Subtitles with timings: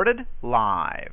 [0.00, 1.12] Recorded live.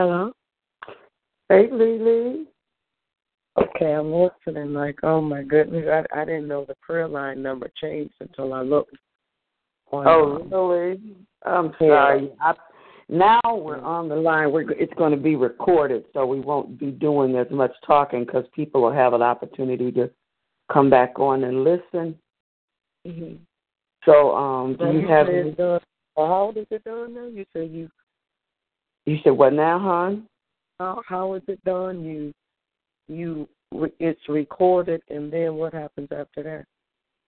[0.00, 0.32] Hello?
[1.50, 2.46] Hey, Lily.
[3.58, 4.72] Okay, I'm listening.
[4.72, 8.62] Like, oh my goodness, I I didn't know the prayer line number changed until I
[8.62, 8.96] looked.
[9.92, 11.16] On, Oh, really?
[11.44, 12.32] I'm sorry.
[12.40, 12.54] I,
[13.10, 14.50] now we're on the line.
[14.50, 18.46] We're, it's going to be recorded, so we won't be doing as much talking because
[18.54, 20.08] people will have an opportunity to
[20.72, 22.18] come back on and listen.
[23.06, 23.36] mhm.
[24.06, 25.26] So, um, do So you have?
[25.58, 25.80] done.
[26.16, 27.26] How old is it done now?
[27.26, 27.90] You said you
[29.06, 30.26] You said what now, hon?
[30.80, 32.02] how how is it done?
[32.02, 32.32] You
[33.08, 33.48] you
[34.00, 36.64] it's recorded, and then what happens after that?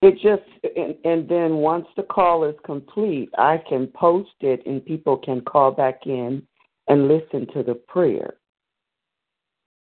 [0.00, 0.42] It just
[0.76, 5.42] and, and then once the call is complete, I can post it and people can
[5.42, 6.42] call back in
[6.88, 8.34] and listen to the prayer.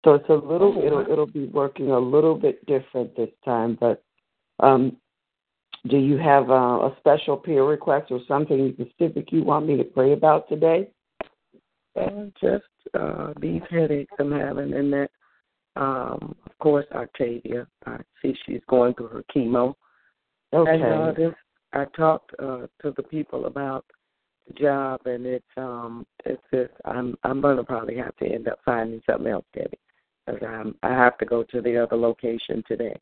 [0.04, 3.78] So it's a little Oh, it'll it'll be working a little bit different this time,
[3.80, 4.04] but
[4.60, 4.98] um
[5.88, 9.84] do you have uh, a special prayer request or something specific you want me to
[9.84, 10.88] pray about today?
[12.00, 12.64] Uh, just
[13.00, 15.10] uh, these headaches I'm having, and that,
[15.76, 17.68] um, of course, Octavia.
[17.86, 19.76] I see she's going through her chemo.
[20.54, 20.72] Okay.
[20.72, 21.34] And uh, this,
[21.74, 23.86] I talked uh, to the people about
[24.48, 28.60] the job, and it's um, it's just I'm I'm gonna probably have to end up
[28.66, 29.80] finding something else, Debbie,
[30.26, 33.00] because I'm I have to go to the other location today.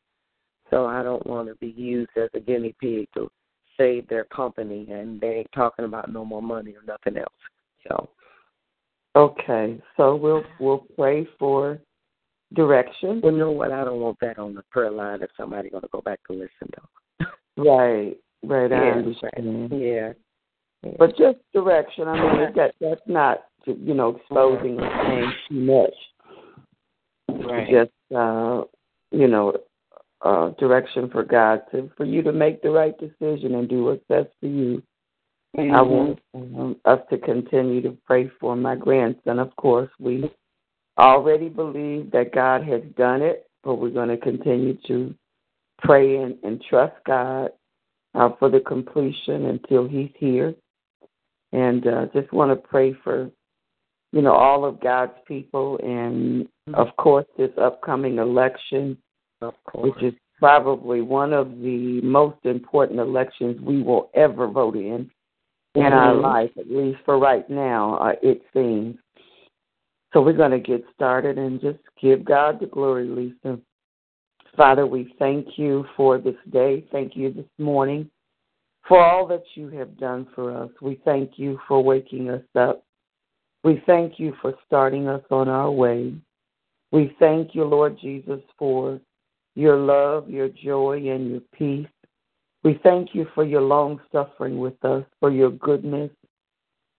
[0.70, 3.30] So I don't want to be used as a guinea pig to
[3.76, 7.28] save their company, and they ain't talking about no more money or nothing else.
[7.88, 8.08] So
[9.14, 9.80] Okay.
[9.96, 11.78] So we'll we'll pray for
[12.54, 13.20] direction.
[13.22, 13.72] Well, you know what?
[13.72, 16.32] I don't want that on the prayer line if somebody's going to go back to
[16.32, 17.26] listen, though.
[17.56, 18.16] Right.
[18.44, 19.70] Right, I Yeah, understand.
[19.72, 20.12] Yeah.
[20.82, 20.92] yeah.
[20.98, 22.08] But just direction.
[22.08, 27.44] I mean, that that's not you know exposing or saying too much.
[27.46, 27.68] right.
[27.70, 28.62] Just uh,
[29.12, 29.56] you know,
[30.22, 34.04] uh, direction for God to for you to make the right decision and do what's
[34.08, 34.82] best for you.
[35.58, 35.86] I Mhm.
[35.86, 39.38] want um, us to continue to pray for my grandson.
[39.38, 40.30] Of course, we
[40.98, 45.14] already believe that God has done it, but we're going to continue to
[45.78, 47.52] pray and, and trust God
[48.14, 50.54] uh, for the completion until He's here.
[51.52, 53.30] And uh, just want to pray for,
[54.12, 58.96] you know, all of God's people, and of course, this upcoming election,
[59.74, 65.10] which is probably one of the most important elections we will ever vote in
[65.74, 66.22] in our Mhm.
[66.22, 68.98] life, at least for right now, uh, it seems.
[70.12, 73.58] So we're going to get started and just give God the glory, Lisa.
[74.56, 76.82] Father, we thank you for this day.
[76.92, 78.10] Thank you this morning
[78.86, 80.70] for all that you have done for us.
[80.82, 82.84] We thank you for waking us up.
[83.64, 86.14] We thank you for starting us on our way.
[86.90, 89.00] We thank you, Lord Jesus, for
[89.54, 91.86] your love, your joy, and your peace.
[92.64, 96.10] We thank you for your long suffering with us, for your goodness.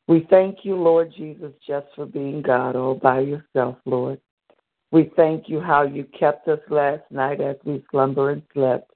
[0.08, 4.20] We thank you, Lord Jesus, just for being God all by yourself, Lord.
[4.91, 8.91] We thank you how you kept us last night as we slumber and slept.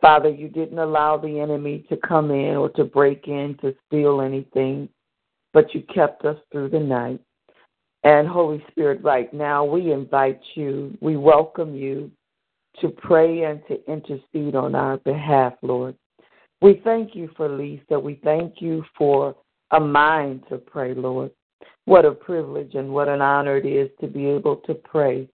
[0.00, 4.20] Father, you didn't allow the enemy to come in or to break in to steal
[4.20, 4.90] anything,
[5.54, 7.20] but you kept us through the night.
[8.04, 12.10] And Holy Spirit, right now, we invite you, we welcome you
[12.80, 15.96] to pray and to intercede on our behalf, Lord.
[16.60, 17.98] We thank you for Lisa.
[17.98, 19.36] We thank you for
[19.70, 21.30] a mind to pray, Lord.
[21.84, 25.28] What a privilege and what an honor it is to be able to pray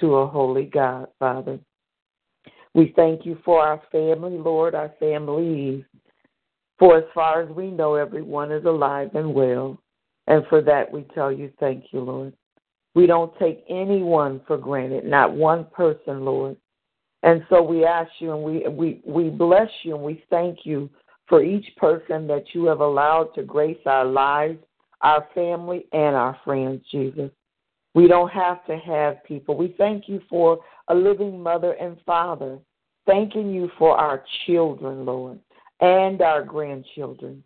[0.00, 1.58] to a holy God, Father.
[2.74, 5.84] We thank you for our family, Lord, our families.
[6.78, 9.78] For as far as we know, everyone is alive and well.
[10.26, 12.32] And for that, we tell you thank you, Lord.
[12.94, 16.56] We don't take anyone for granted, not one person, Lord.
[17.22, 20.90] And so we ask you and we, we, we bless you and we thank you
[21.28, 24.58] for each person that you have allowed to grace our lives,
[25.02, 27.30] our family, and our friends, Jesus.
[27.94, 29.56] We don't have to have people.
[29.56, 32.58] We thank you for a living mother and father,
[33.06, 35.38] thanking you for our children, Lord,
[35.80, 37.44] and our grandchildren.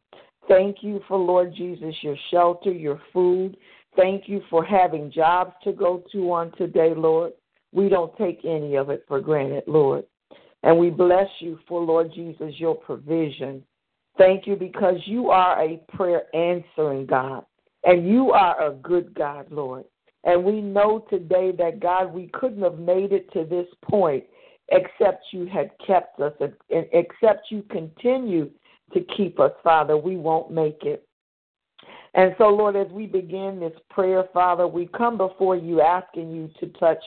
[0.49, 3.56] Thank you for, Lord Jesus, your shelter, your food.
[3.97, 7.33] Thank you for having jobs to go to on today, Lord.
[7.73, 10.04] We don't take any of it for granted, Lord.
[10.62, 13.62] And we bless you for, Lord Jesus, your provision.
[14.18, 17.44] Thank you because you are a prayer answering God.
[17.85, 19.85] And you are a good God, Lord.
[20.25, 24.25] And we know today that, God, we couldn't have made it to this point
[24.70, 28.50] except you had kept us, and except you continue
[28.92, 29.96] to keep us, Father.
[29.96, 31.06] We won't make it.
[32.14, 36.50] And so, Lord, as we begin this prayer, Father, we come before you asking you
[36.61, 37.02] to touch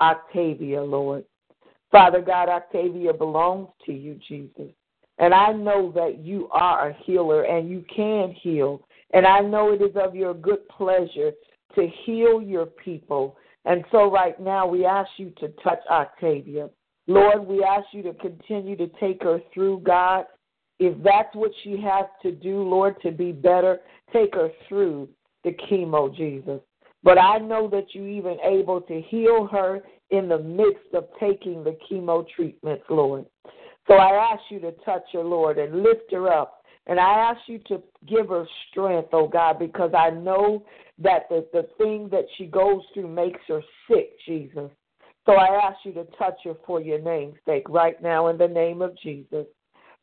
[0.00, 1.24] Octavia, Lord.
[1.90, 4.72] Father God, Octavia belongs to you, Jesus.
[5.18, 8.86] And I know that you are a healer and you can heal.
[9.12, 11.32] And I know it is of your good pleasure
[11.76, 13.36] to heal your people.
[13.64, 16.68] And so right now we ask you to touch Octavia.
[17.06, 20.24] Lord, we ask you to continue to take her through, God.
[20.78, 23.78] If that's what she has to do, Lord, to be better,
[24.12, 25.08] take her through
[25.44, 26.60] the chemo, Jesus.
[27.04, 31.62] But I know that you even able to heal her in the midst of taking
[31.62, 33.26] the chemo treatments, Lord.
[33.86, 36.64] So I ask you to touch her, Lord, and lift her up.
[36.86, 40.64] And I ask you to give her strength, oh God, because I know
[40.98, 44.70] that the, the thing that she goes through makes her sick, Jesus.
[45.26, 48.48] So I ask you to touch her for your name's sake right now in the
[48.48, 49.46] name of Jesus.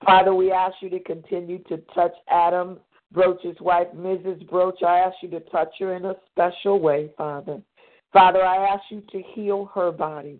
[0.04, 2.80] Father, we ask you to continue to touch Adam
[3.12, 4.48] Broach's wife, Mrs.
[4.50, 4.82] Broach.
[4.84, 7.62] I ask you to touch her in a special way, Father.
[8.14, 10.40] Father, I ask you to heal her body.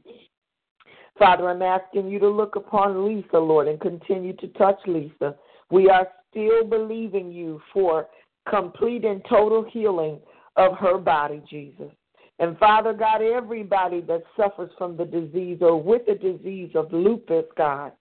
[1.18, 5.36] Father, I'm asking you to look upon Lisa, Lord, and continue to touch Lisa.
[5.70, 8.08] We are still believing you for
[8.50, 10.20] complete and total healing
[10.56, 11.92] of her body, Jesus.
[12.40, 17.46] And Father God, everybody that suffers from the disease or with the disease of lupus,
[17.56, 17.92] God,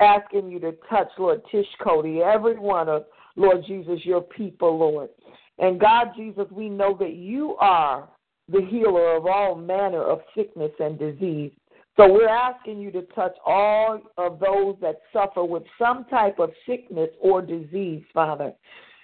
[0.00, 3.04] asking you to touch, Lord Tish Cody, every one of,
[3.36, 5.10] Lord Jesus, your people, Lord.
[5.58, 8.08] And God, Jesus, we know that you are
[8.48, 11.52] the healer of all manner of sickness and disease.
[11.96, 16.50] So we're asking you to touch all of those that suffer with some type of
[16.66, 18.52] sickness or disease, Father.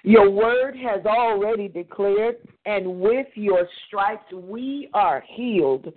[0.04, 2.36] Your word has already declared,
[2.66, 5.92] and with your stripes we are healed.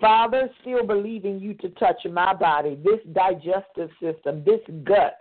[0.00, 5.18] Father, still believing you to touch my body, this digestive system, this gut,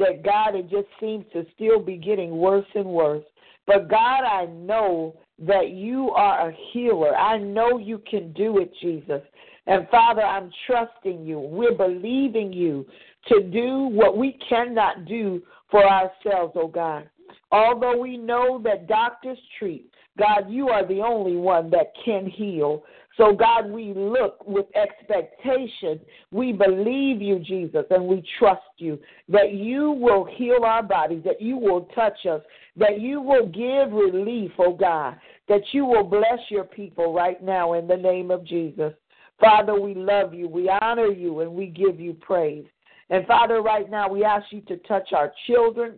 [0.00, 3.24] that God, it just seems to still be getting worse and worse.
[3.66, 5.16] But God, I know
[5.46, 7.16] that you are a healer.
[7.16, 9.22] I know you can do it, Jesus.
[9.66, 11.38] And Father, I'm trusting you.
[11.38, 12.86] We're believing you
[13.28, 17.08] to do what we cannot do for ourselves, oh God.
[17.52, 22.82] Although we know that doctors treat, God, you are the only one that can heal.
[23.16, 26.00] So, God, we look with expectation.
[26.30, 28.98] We believe you, Jesus, and we trust you
[29.28, 32.40] that you will heal our bodies, that you will touch us,
[32.76, 35.16] that you will give relief, oh God,
[35.48, 38.92] that you will bless your people right now in the name of Jesus.
[39.40, 42.66] Father, we love you, we honor you, and we give you praise.
[43.10, 45.94] And Father, right now we ask you to touch our children,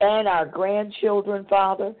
[0.00, 1.94] and our grandchildren, Father.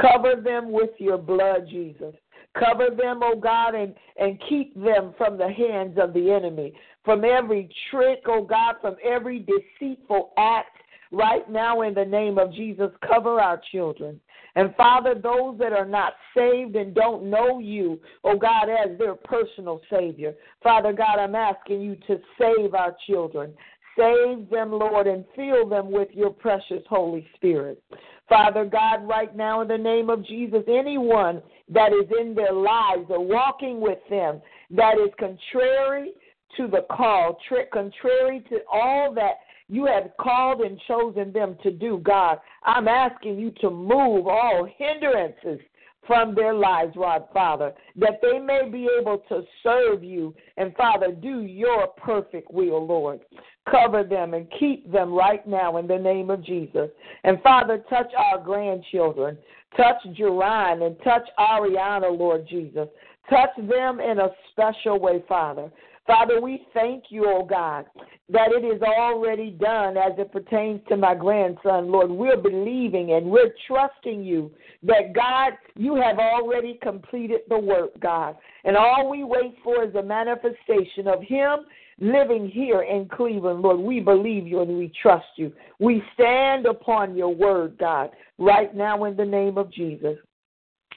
[0.00, 2.14] Cover them with your blood, Jesus.
[2.58, 7.24] Cover them, oh God, and, and keep them from the hands of the enemy, from
[7.24, 10.78] every trick, oh God, from every deceitful act.
[11.14, 14.18] Right now, in the name of Jesus, cover our children.
[14.54, 19.14] And Father, those that are not saved and don't know you, oh God, as their
[19.14, 23.52] personal Savior, Father God, I'm asking you to save our children.
[23.96, 27.82] Save them, Lord, and fill them with your precious Holy Spirit.
[28.28, 33.06] Father God, right now in the name of Jesus, anyone that is in their lives
[33.10, 36.12] or walking with them that is contrary
[36.56, 37.38] to the call,
[37.72, 43.38] contrary to all that you have called and chosen them to do, God, I'm asking
[43.38, 45.60] you to move all hindrances
[46.06, 51.12] from their lives, Rod, Father, that they may be able to serve you and, Father,
[51.12, 53.20] do your perfect will, Lord.
[53.70, 56.90] Cover them and keep them right now in the name of Jesus.
[57.24, 59.38] And, Father, touch our grandchildren.
[59.76, 62.88] Touch Jerron and touch Ariana, Lord Jesus.
[63.30, 65.70] Touch them in a special way, Father.
[66.06, 67.86] Father, we thank you, oh God,
[68.28, 72.10] that it is already done as it pertains to my grandson, Lord.
[72.10, 74.50] We're believing and we're trusting you
[74.82, 78.36] that, God, you have already completed the work, God.
[78.64, 81.60] And all we wait for is a manifestation of Him
[81.98, 83.80] living here in Cleveland, Lord.
[83.80, 85.52] We believe you and we trust you.
[85.78, 90.16] We stand upon your word, God, right now in the name of Jesus.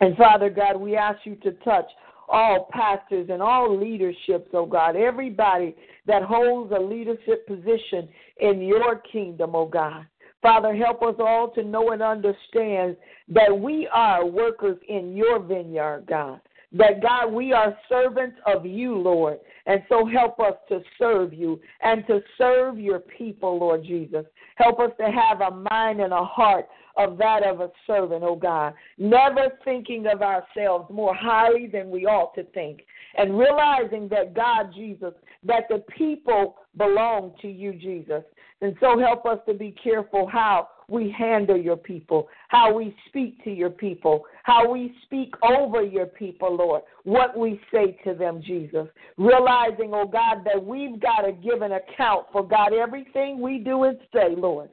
[0.01, 1.85] And Father God, we ask you to touch
[2.27, 5.75] all pastors and all leaderships, oh God, everybody
[6.07, 10.05] that holds a leadership position in your kingdom, oh God.
[10.41, 12.95] Father, help us all to know and understand
[13.29, 16.39] that we are workers in your vineyard, God.
[16.73, 19.39] That, God, we are servants of you, Lord.
[19.65, 24.25] And so help us to serve you and to serve your people, Lord Jesus.
[24.55, 26.67] Help us to have a mind and a heart
[26.97, 28.73] of that of a servant, oh God.
[28.97, 32.81] Never thinking of ourselves more highly than we ought to think.
[33.17, 38.23] And realizing that God, Jesus, that the people belong to you, Jesus.
[38.61, 43.43] And so help us to be careful how we handle your people, how we speak
[43.43, 48.41] to your people, how we speak over your people, Lord, what we say to them,
[48.45, 48.87] Jesus.
[49.17, 53.83] Realizing, oh God, that we've got to give an account for God everything we do
[53.83, 54.69] and say, Lord.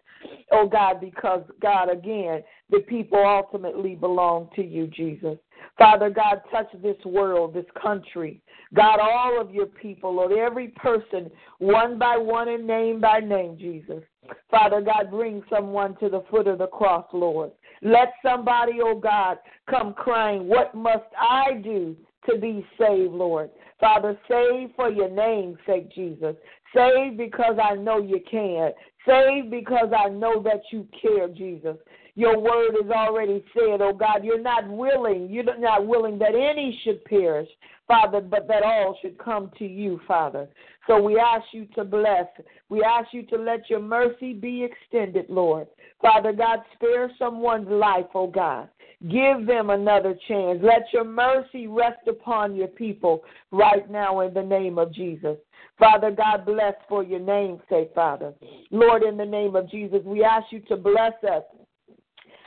[0.53, 5.39] Oh God, because God, again, the people ultimately belong to you, Jesus.
[5.79, 8.41] Father God, touch this world, this country.
[8.75, 13.57] God, all of your people, Lord, every person, one by one and name by name,
[13.59, 14.02] Jesus.
[14.50, 17.52] Father God, bring someone to the foot of the cross, Lord.
[17.83, 19.38] Let somebody, oh God,
[19.69, 21.97] come crying, What must I do
[22.31, 23.50] to be saved, Lord?
[23.81, 26.37] Father, save for your name's sake, Jesus.
[26.75, 28.71] Save because I know you can.
[29.07, 31.76] Save because I know that you care, Jesus.
[32.14, 36.78] Your word is already said, oh God, you're not willing, you're not willing that any
[36.85, 37.49] should perish,
[37.88, 40.47] Father, but that all should come to you, Father.
[40.87, 42.26] So we ask you to bless.
[42.69, 45.69] We ask you to let your mercy be extended, Lord.
[46.02, 48.69] Father God, spare someone's life, oh God.
[49.11, 50.61] Give them another chance.
[50.62, 55.38] Let your mercy rest upon your people right now in the name of Jesus.
[55.78, 58.33] Father God, bless for your name's sake, Father.
[58.71, 61.42] Lord, in the name of Jesus, we ask you to bless us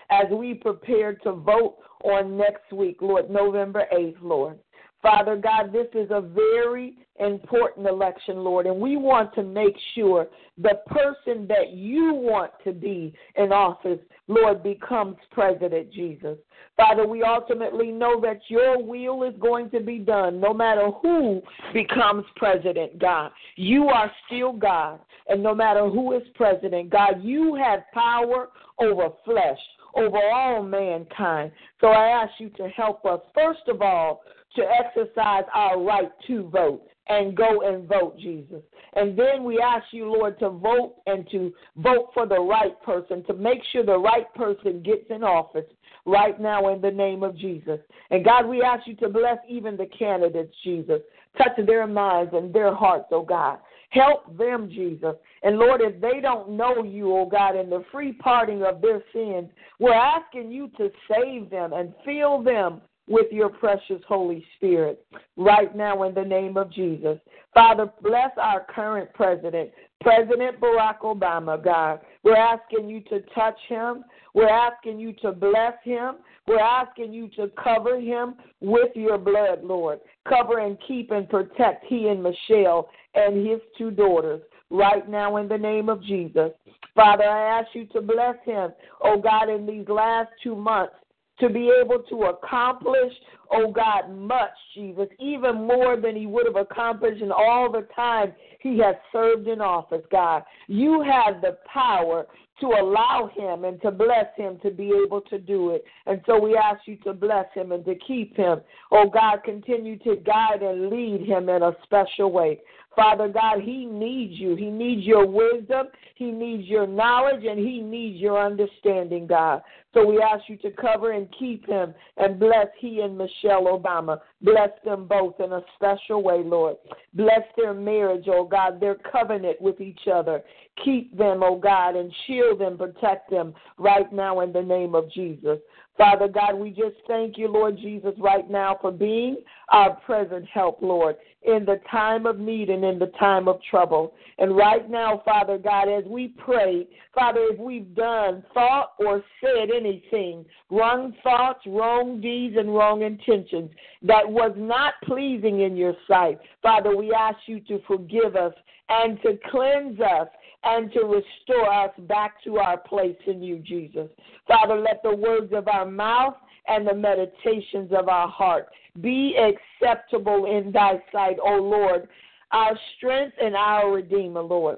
[0.09, 4.59] as we prepare to vote on next week, Lord, November 8th, Lord.
[5.01, 10.27] Father God, this is a very important election, Lord, and we want to make sure
[10.57, 16.37] the person that you want to be in office, Lord, becomes president, Jesus.
[16.75, 21.41] Father, we ultimately know that your will is going to be done no matter who
[21.71, 23.31] becomes president, God.
[23.55, 24.99] You are still God,
[25.29, 28.49] and no matter who is president, God, you have power
[28.79, 29.59] over flesh,
[29.95, 31.51] over all mankind.
[31.81, 34.21] So I ask you to help us, first of all,
[34.55, 38.61] to exercise our right to vote and go and vote, Jesus.
[38.93, 43.23] And then we ask you, Lord, to vote and to vote for the right person,
[43.25, 45.65] to make sure the right person gets in office
[46.05, 47.79] right now in the name of Jesus.
[48.09, 51.01] And God, we ask you to bless even the candidates, Jesus.
[51.37, 53.59] Touch their minds and their hearts, oh God.
[53.89, 55.15] Help them, Jesus.
[55.43, 59.03] And Lord, if they don't know you, oh God, in the free parting of their
[59.13, 65.05] sins, we're asking you to save them and fill them with your precious Holy Spirit
[65.37, 67.19] right now in the name of Jesus.
[67.53, 69.69] Father, bless our current president,
[70.01, 71.99] President Barack Obama, God.
[72.23, 74.03] We're asking you to touch him.
[74.33, 76.15] We're asking you to bless him.
[76.47, 79.99] We're asking you to cover him with your blood, Lord.
[80.27, 85.47] Cover and keep and protect he and Michelle and his two daughters right now in
[85.47, 86.51] the name of Jesus.
[86.93, 90.95] Father, I ask you to bless him, oh God, in these last two months
[91.39, 93.13] to be able to accomplish,
[93.51, 98.33] oh God, much, Jesus, even more than he would have accomplished in all the time
[98.59, 100.43] he has served in office, God.
[100.67, 102.25] You have the power
[102.61, 105.83] to allow him and to bless him to be able to do it.
[106.05, 108.61] And so we ask you to bless him and to keep him.
[108.91, 112.61] Oh God, continue to guide and lead him in a special way.
[112.95, 114.55] Father God, he needs you.
[114.55, 115.87] He needs your wisdom.
[116.15, 119.61] He needs your knowledge and he needs your understanding, God.
[119.93, 124.19] So we ask you to cover and keep him and bless he and Michelle Obama.
[124.41, 126.77] Bless them both in a special way, Lord.
[127.13, 130.41] Bless their marriage, oh God, their covenant with each other.
[130.83, 135.11] Keep them, oh God, and shield them, protect them right now in the name of
[135.11, 135.59] Jesus.
[135.97, 139.37] Father God, we just thank you, Lord Jesus, right now for being
[139.69, 144.13] our present help, Lord, in the time of need and in the time of trouble.
[144.37, 149.69] And right now, Father God, as we pray, Father, if we've done, thought, or said
[149.73, 156.39] anything, wrong thoughts, wrong deeds, and wrong intentions that was not pleasing in your sight,
[156.61, 158.53] Father, we ask you to forgive us
[158.89, 160.27] and to cleanse us
[160.65, 164.09] and to restore us back to our place in you, Jesus.
[164.47, 166.35] Father, let the words of our mouth
[166.67, 168.67] and the meditations of our heart
[169.01, 172.07] be acceptable in thy sight, O Lord,
[172.51, 174.77] our strength and our Redeemer, Lord.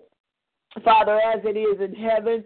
[0.83, 2.43] Father, as it is in heaven,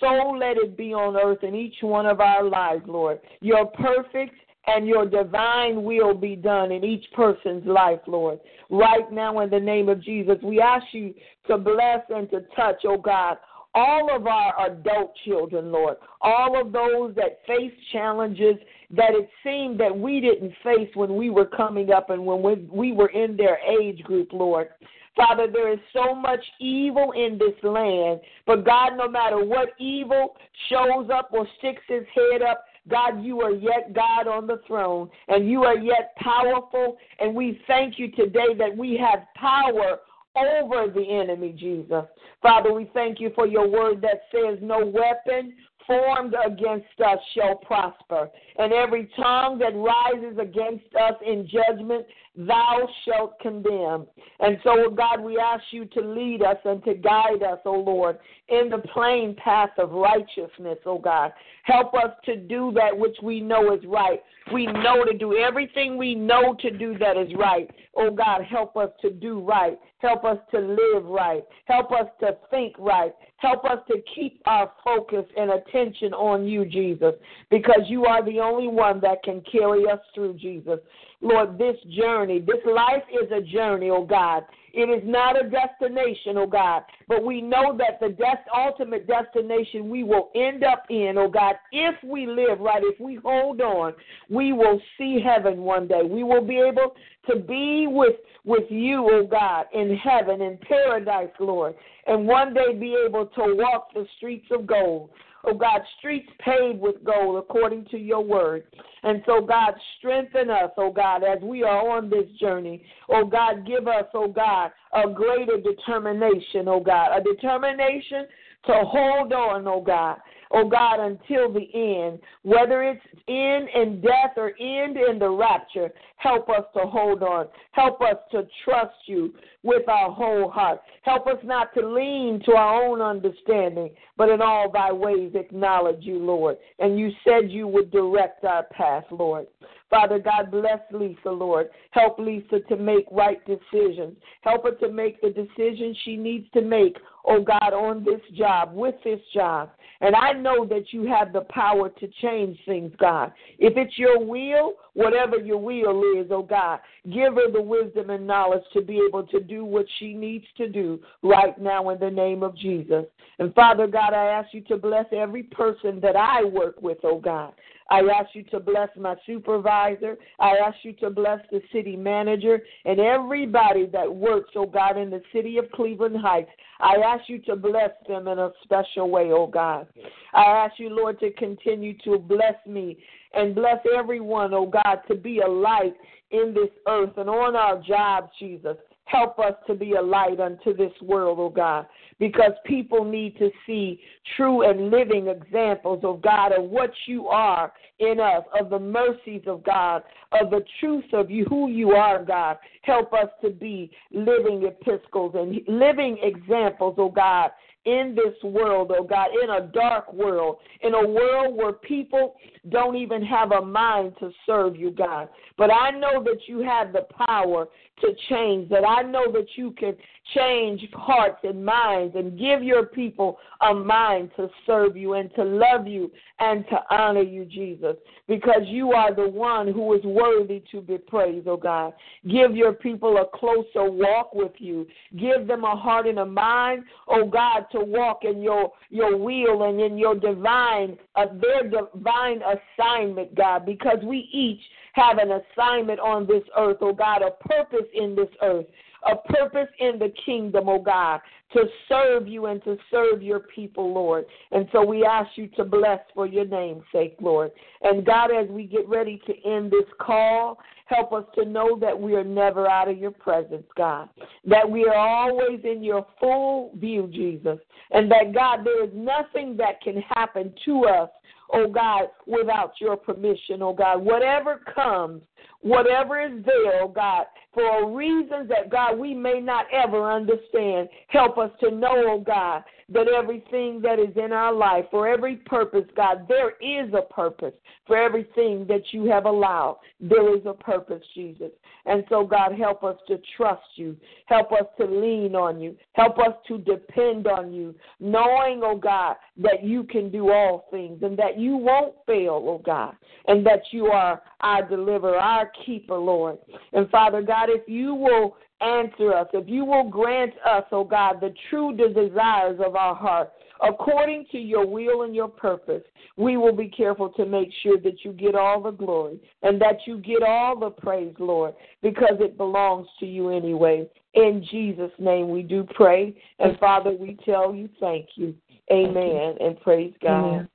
[0.00, 3.20] so let it be on earth in each one of our lives, Lord.
[3.40, 4.34] Your perfect
[4.66, 8.38] and your divine will be done in each person's life, Lord.
[8.70, 11.14] Right now, in the name of Jesus, we ask you
[11.48, 13.38] to bless and to touch, oh God,
[13.74, 18.56] all of our adult children, Lord, all of those that face challenges
[18.90, 22.92] that it seemed that we didn't face when we were coming up and when we
[22.92, 24.68] were in their age group, Lord.
[25.16, 30.36] Father, there is so much evil in this land, but God, no matter what evil
[30.68, 35.08] shows up or sticks his head up, God, you are yet God on the throne,
[35.28, 36.96] and you are yet powerful.
[37.20, 39.98] And we thank you today that we have power
[40.34, 42.04] over the enemy, Jesus.
[42.40, 45.54] Father, we thank you for your word that says, No weapon
[45.86, 48.28] formed against us shall prosper.
[48.58, 54.06] And every tongue that rises against us in judgment, thou shalt condemn.
[54.40, 57.80] And so, God, we ask you to lead us and to guide us, O oh
[57.80, 58.18] Lord,
[58.48, 61.32] in the plain path of righteousness, O oh God.
[61.64, 64.20] Help us to do that which we know is right.
[64.52, 67.70] We know to do everything we know to do that is right.
[67.96, 69.78] Oh God, help us to do right.
[70.02, 71.44] Help us to live right.
[71.66, 73.14] Help us to think right.
[73.36, 77.14] Help us to keep our focus and attention on you, Jesus,
[77.50, 80.80] because you are the only one that can carry us through, Jesus.
[81.22, 84.44] Lord, this journey, this life is a journey, oh God.
[84.74, 89.88] It is not a destination, oh God, but we know that the des- ultimate destination
[89.88, 93.92] we will end up in, oh God, if we live right, if we hold on,
[94.30, 96.02] we will see heaven one day.
[96.02, 96.94] We will be able
[97.30, 101.74] to be with with you, oh God, in heaven, in paradise, Lord,
[102.06, 105.10] and one day be able to walk the streets of gold.
[105.44, 108.64] Oh God, streets paved with gold according to your word.
[109.02, 112.84] And so, God, strengthen us, oh God, as we are on this journey.
[113.08, 118.26] Oh God, give us, oh God, a greater determination, oh God, a determination
[118.66, 120.18] to hold on, oh God,
[120.52, 122.20] oh God, until the end.
[122.42, 127.46] Whether it's end in death or end in the rapture, help us to hold on.
[127.72, 130.80] Help us to trust you with our whole heart.
[131.02, 136.02] Help us not to lean to our own understanding, but in all thy ways acknowledge
[136.02, 136.56] you, Lord.
[136.78, 139.46] And you said you would direct our path, Lord.
[139.92, 141.68] Father God, bless Lisa, Lord.
[141.90, 144.16] Help Lisa to make right decisions.
[144.40, 148.72] Help her to make the decisions she needs to make, oh God, on this job,
[148.72, 149.70] with this job.
[150.02, 153.32] And I know that you have the power to change things, God.
[153.60, 158.26] If it's your will, whatever your will is, oh God, give her the wisdom and
[158.26, 162.10] knowledge to be able to do what she needs to do right now in the
[162.10, 163.04] name of Jesus.
[163.38, 167.20] And Father God, I ask you to bless every person that I work with, oh
[167.20, 167.52] God.
[167.92, 170.16] I ask you to bless my supervisor.
[170.40, 175.10] I ask you to bless the city manager and everybody that works, oh God, in
[175.10, 176.48] the city of Cleveland Heights.
[176.80, 179.86] I ask you to bless them in a special way, oh God.
[180.32, 182.96] I ask you, Lord, to continue to bless me
[183.34, 185.94] and bless everyone, oh God, to be a light
[186.30, 188.78] in this earth and on our jobs, Jesus.
[189.12, 191.84] Help us to be a light unto this world, oh God,
[192.18, 194.00] because people need to see
[194.38, 199.42] true and living examples of God, of what you are in us, of the mercies
[199.46, 200.02] of God,
[200.40, 202.56] of the truth of you, who you are, God.
[202.80, 207.50] Help us to be living epistles and living examples, oh God,
[207.84, 212.36] in this world, oh God, in a dark world, in a world where people
[212.68, 215.28] don't even have a mind to serve you, God.
[215.58, 217.66] But I know that you have the power
[218.00, 219.96] to change, that I know that you can
[220.34, 225.42] change hearts and minds and give your people a mind to serve you and to
[225.42, 227.96] love you and to honor you, Jesus,
[228.28, 231.92] because you are the one who is worthy to be praised, oh God.
[232.28, 234.86] Give your people a closer walk with you.
[235.18, 239.64] Give them a heart and a mind, oh God, to walk in your your will
[239.64, 244.60] and in your divine uh, their divine assignment, God, because we each
[244.94, 248.66] have an assignment on this earth, oh God, a purpose in this earth
[249.10, 251.20] a purpose in the kingdom, oh God,
[251.52, 254.24] to serve you and to serve your people, Lord.
[254.50, 257.50] And so we ask you to bless for your name's sake, Lord.
[257.82, 261.98] And God, as we get ready to end this call, help us to know that
[261.98, 264.08] we are never out of your presence, God.
[264.46, 267.58] That we are always in your full view, Jesus.
[267.90, 271.10] And that, God, there is nothing that can happen to us
[271.52, 273.98] oh God, without your permission, oh God.
[273.98, 275.22] Whatever comes,
[275.62, 280.88] whatever is there, God, for reasons that, God, we may not ever understand.
[281.08, 285.36] Help us to know, oh God, that everything that is in our life, for every
[285.36, 287.54] purpose, God, there is a purpose.
[287.86, 291.50] For everything that you have allowed, there is a purpose, Jesus.
[291.84, 293.96] And so, God, help us to trust you.
[294.26, 295.76] Help us to lean on you.
[295.94, 301.02] Help us to depend on you, knowing, oh God, that you can do all things
[301.02, 302.94] and that you won't fail, oh God,
[303.26, 306.38] and that you are our deliverer, our keeper, Lord.
[306.72, 311.20] And Father God, if you will answer us, if you will grant us, oh God,
[311.20, 315.82] the true desires of our heart, according to your will and your purpose,
[316.16, 319.78] we will be careful to make sure that you get all the glory and that
[319.86, 323.88] you get all the praise, Lord, because it belongs to you anyway.
[324.14, 326.14] In Jesus' name we do pray.
[326.38, 328.34] And Father, we tell you thank you.
[328.70, 329.36] Amen.
[329.40, 330.24] And praise God.
[330.24, 330.48] Amen.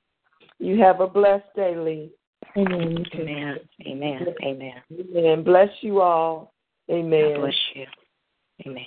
[0.60, 2.10] You have a blessed day, Lee.
[2.56, 3.04] Amen.
[3.14, 3.58] Amen.
[3.86, 4.26] Amen.
[4.44, 4.82] Amen.
[5.16, 5.44] Amen.
[5.44, 6.52] Bless you all.
[6.90, 7.34] Amen.
[7.34, 7.86] God bless you.
[8.66, 8.86] Amen.